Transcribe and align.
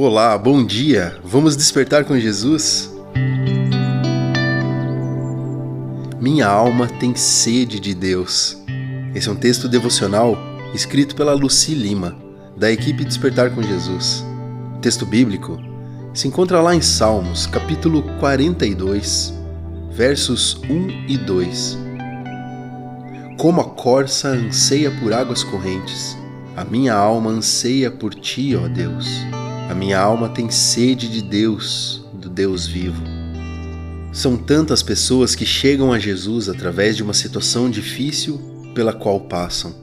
Olá, 0.00 0.38
bom 0.38 0.64
dia! 0.64 1.18
Vamos 1.24 1.56
despertar 1.56 2.04
com 2.04 2.16
Jesus? 2.16 2.88
Minha 6.20 6.46
alma 6.46 6.86
tem 6.86 7.16
sede 7.16 7.80
de 7.80 7.96
Deus. 7.96 8.62
Esse 9.12 9.28
é 9.28 9.32
um 9.32 9.34
texto 9.34 9.68
devocional 9.68 10.38
escrito 10.72 11.16
pela 11.16 11.34
Luci 11.34 11.74
Lima, 11.74 12.16
da 12.56 12.70
equipe 12.70 13.04
Despertar 13.04 13.52
com 13.52 13.60
Jesus. 13.60 14.24
O 14.76 14.78
texto 14.78 15.04
bíblico 15.04 15.58
se 16.14 16.28
encontra 16.28 16.60
lá 16.62 16.76
em 16.76 16.80
Salmos, 16.80 17.48
capítulo 17.48 18.04
42, 18.20 19.34
versos 19.90 20.62
1 20.70 21.08
e 21.08 21.18
2. 21.18 21.76
Como 23.36 23.60
a 23.60 23.70
corça 23.70 24.28
anseia 24.28 24.92
por 24.92 25.12
águas 25.12 25.42
correntes, 25.42 26.16
a 26.56 26.64
minha 26.64 26.94
alma 26.94 27.30
anseia 27.30 27.90
por 27.90 28.14
ti, 28.14 28.54
ó 28.54 28.68
Deus. 28.68 29.26
A 29.68 29.74
minha 29.74 30.00
alma 30.00 30.30
tem 30.30 30.50
sede 30.50 31.10
de 31.10 31.20
Deus, 31.20 32.02
do 32.14 32.30
Deus 32.30 32.66
vivo. 32.66 33.02
São 34.10 34.34
tantas 34.34 34.82
pessoas 34.82 35.34
que 35.34 35.44
chegam 35.44 35.92
a 35.92 35.98
Jesus 35.98 36.48
através 36.48 36.96
de 36.96 37.02
uma 37.02 37.12
situação 37.12 37.68
difícil 37.68 38.40
pela 38.74 38.94
qual 38.94 39.20
passam. 39.20 39.74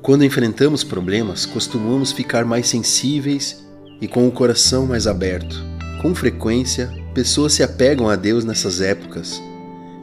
Quando 0.00 0.24
enfrentamos 0.24 0.82
problemas, 0.82 1.44
costumamos 1.44 2.10
ficar 2.10 2.46
mais 2.46 2.68
sensíveis 2.68 3.62
e 4.00 4.08
com 4.08 4.26
o 4.26 4.32
coração 4.32 4.86
mais 4.86 5.06
aberto. 5.06 5.62
Com 6.00 6.14
frequência, 6.14 6.90
pessoas 7.12 7.52
se 7.52 7.62
apegam 7.62 8.08
a 8.08 8.16
Deus 8.16 8.46
nessas 8.46 8.80
épocas, 8.80 9.42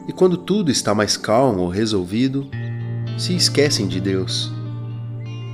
e 0.06 0.12
quando 0.12 0.36
tudo 0.36 0.70
está 0.70 0.94
mais 0.94 1.16
calmo 1.16 1.62
ou 1.62 1.68
resolvido, 1.68 2.48
se 3.18 3.34
esquecem 3.34 3.88
de 3.88 4.00
Deus. 4.00 4.52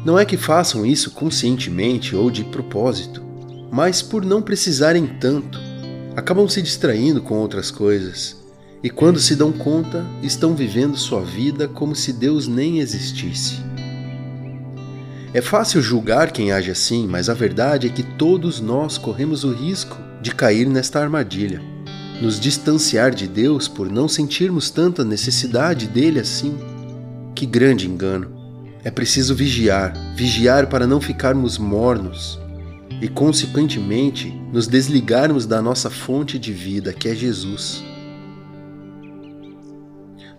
Não 0.05 0.19
é 0.19 0.27
que 0.27 0.37
façam 0.37 0.85
isso 0.85 1.13
conscientemente 1.13 2.15
ou 2.15 2.31
de 2.31 2.45
propósito, 2.45 3.32
mas 3.73 4.03
por 4.03 4.23
não 4.23 4.43
precisarem 4.43 5.07
tanto, 5.07 5.59
acabam 6.15 6.47
se 6.47 6.61
distraindo 6.61 7.23
com 7.23 7.39
outras 7.39 7.71
coisas 7.71 8.37
e, 8.83 8.91
quando 8.91 9.19
se 9.19 9.35
dão 9.35 9.51
conta, 9.51 10.05
estão 10.23 10.55
vivendo 10.55 10.95
sua 10.99 11.23
vida 11.23 11.67
como 11.67 11.97
se 11.97 12.13
Deus 12.13 12.47
nem 12.47 12.81
existisse. 12.81 13.63
É 15.33 15.41
fácil 15.41 15.81
julgar 15.81 16.33
quem 16.33 16.53
age 16.53 16.71
assim, 16.71 17.07
mas 17.07 17.31
a 17.31 17.35
verdade 17.35 17.87
é 17.87 17.91
que 17.91 18.03
todos 18.03 18.61
nós 18.61 18.99
corremos 18.99 19.43
o 19.43 19.53
risco 19.53 19.97
de 20.21 20.35
cair 20.35 20.67
nesta 20.67 21.01
armadilha, 21.01 21.63
nos 22.21 22.39
distanciar 22.39 23.15
de 23.15 23.27
Deus 23.27 23.69
por 23.69 23.91
não 23.91 24.07
sentirmos 24.07 24.69
tanta 24.69 25.03
necessidade 25.03 25.89
dele 25.89 26.21
assim. 26.21 26.59
Que 27.35 27.47
grande 27.47 27.89
engano! 27.89 28.43
É 28.85 28.91
preciso 28.91 29.35
vigiar, 29.35 29.95
vigiar 30.15 30.67
para 30.67 30.87
não 30.87 31.01
ficarmos 31.01 31.57
mornos 31.57 32.42
e, 33.03 33.09
consequentemente, 33.09 34.33
nos 34.53 34.69
desligarmos 34.69 35.45
da 35.45 35.61
nossa 35.61 35.91
fonte 35.91 36.39
de 36.39 36.53
vida, 36.53 36.93
que 36.93 37.09
é 37.09 37.15
Jesus. 37.17 37.83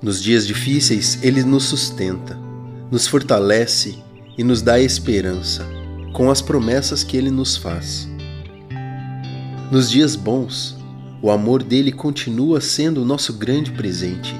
Nos 0.01 0.23
dias 0.23 0.47
difíceis, 0.47 1.19
Ele 1.21 1.43
nos 1.43 1.65
sustenta, 1.65 2.39
nos 2.89 3.05
fortalece 3.05 4.01
e 4.37 4.45
nos 4.45 4.61
dá 4.61 4.79
esperança 4.79 5.67
com 6.13 6.31
as 6.31 6.41
promessas 6.41 7.03
que 7.03 7.17
Ele 7.17 7.29
nos 7.29 7.57
faz. 7.57 8.07
Nos 9.69 9.91
dias 9.91 10.15
bons, 10.15 10.77
o 11.21 11.29
amor 11.29 11.63
dele 11.63 11.91
continua 11.91 12.61
sendo 12.61 13.01
o 13.01 13.05
nosso 13.05 13.33
grande 13.33 13.71
presente 13.71 14.33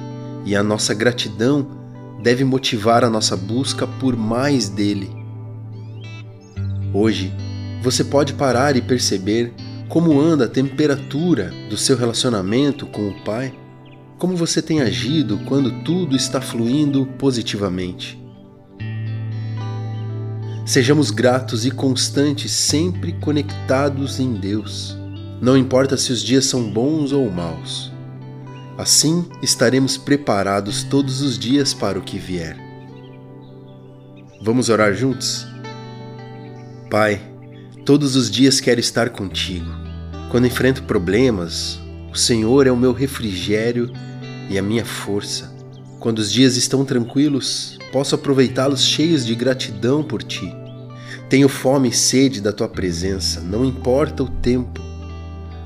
e 0.45 0.55
a 0.55 0.63
nossa 0.63 0.93
gratidão 0.93 1.67
deve 2.21 2.45
motivar 2.45 3.03
a 3.03 3.09
nossa 3.09 3.35
busca 3.35 3.85
por 3.85 4.15
mais 4.15 4.69
dele. 4.69 5.11
Hoje, 6.93 7.33
você 7.83 8.01
pode 8.01 8.33
parar 8.33 8.77
e 8.77 8.81
perceber 8.81 9.53
como 9.89 10.17
anda 10.17 10.45
a 10.45 10.49
temperatura 10.49 11.51
do 11.69 11.75
seu 11.75 11.97
relacionamento 11.97 12.85
com 12.87 13.09
o 13.09 13.23
Pai, 13.25 13.53
como 14.17 14.37
você 14.37 14.61
tem 14.61 14.79
agido 14.79 15.37
quando 15.39 15.83
tudo 15.83 16.15
está 16.15 16.39
fluindo 16.39 17.05
positivamente. 17.19 18.17
Sejamos 20.65 21.11
gratos 21.11 21.65
e 21.65 21.71
constantes, 21.71 22.53
sempre 22.53 23.11
conectados 23.19 24.17
em 24.17 24.33
Deus. 24.33 24.97
Não 25.41 25.57
importa 25.57 25.97
se 25.97 26.13
os 26.13 26.23
dias 26.23 26.45
são 26.45 26.71
bons 26.71 27.11
ou 27.11 27.29
maus. 27.29 27.91
Assim 28.77 29.25
estaremos 29.41 29.97
preparados 29.97 30.83
todos 30.83 31.21
os 31.21 31.37
dias 31.37 31.73
para 31.73 31.99
o 31.99 32.01
que 32.01 32.17
vier. 32.17 32.57
Vamos 34.41 34.69
orar 34.69 34.93
juntos? 34.93 35.45
Pai, 36.89 37.32
todos 37.85 38.15
os 38.15 38.31
dias 38.31 38.61
quero 38.61 38.79
estar 38.79 39.09
contigo. 39.09 39.69
Quando 40.31 40.47
enfrento 40.47 40.83
problemas, 40.83 41.79
o 42.11 42.17
Senhor 42.17 42.65
é 42.65 42.71
o 42.71 42.77
meu 42.77 42.93
refrigério 42.93 43.91
e 44.49 44.57
a 44.57 44.61
minha 44.61 44.85
força. 44.85 45.53
Quando 45.99 46.19
os 46.19 46.31
dias 46.31 46.55
estão 46.55 46.85
tranquilos, 46.85 47.77
posso 47.91 48.15
aproveitá-los 48.15 48.83
cheios 48.83 49.25
de 49.25 49.35
gratidão 49.35 50.03
por 50.03 50.23
ti. 50.23 50.53
Tenho 51.29 51.49
fome 51.49 51.89
e 51.89 51.93
sede 51.93 52.41
da 52.41 52.53
tua 52.53 52.69
presença, 52.69 53.41
não 53.41 53.65
importa 53.65 54.23
o 54.23 54.29
tempo. 54.29 54.81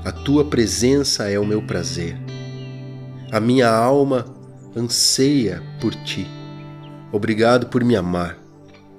A 0.04 0.10
tua 0.10 0.44
presença 0.44 1.28
é 1.28 1.38
o 1.38 1.46
meu 1.46 1.62
prazer. 1.62 2.16
A 3.30 3.38
minha 3.38 3.68
alma 3.68 4.26
anseia 4.76 5.62
por 5.80 5.94
ti. 5.94 6.26
Obrigado 7.12 7.66
por 7.66 7.84
me 7.84 7.94
amar 7.94 8.38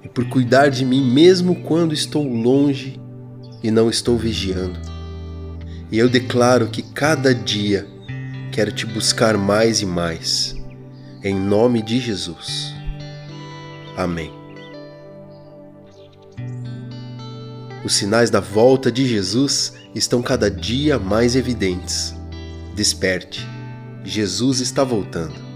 e 0.02 0.08
por 0.08 0.26
cuidar 0.28 0.68
de 0.68 0.84
mim 0.84 1.02
mesmo 1.12 1.56
quando 1.62 1.92
estou 1.92 2.26
longe 2.26 3.00
e 3.62 3.70
não 3.70 3.90
estou 3.90 4.16
vigiando. 4.16 4.78
E 5.90 5.98
eu 5.98 6.08
declaro 6.08 6.68
que 6.68 6.82
cada 6.82 7.34
dia 7.34 7.86
quero 8.52 8.72
te 8.72 8.86
buscar 8.86 9.36
mais 9.36 9.80
e 9.80 9.86
mais. 9.86 10.56
Em 11.22 11.34
nome 11.34 11.82
de 11.82 11.98
Jesus. 11.98 12.72
Amém. 13.96 14.32
Os 17.84 17.94
sinais 17.94 18.30
da 18.30 18.40
volta 18.40 18.90
de 18.90 19.06
Jesus 19.06 19.74
estão 19.94 20.22
cada 20.22 20.50
dia 20.50 20.98
mais 20.98 21.34
evidentes. 21.34 22.14
Desperte 22.74 23.46
Jesus 24.04 24.60
está 24.60 24.82
voltando. 24.82 25.49